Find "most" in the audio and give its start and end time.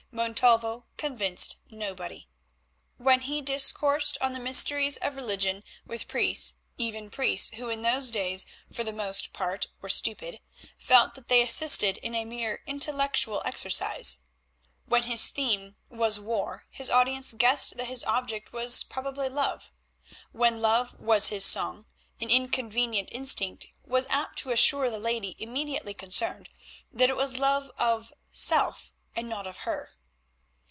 8.91-9.31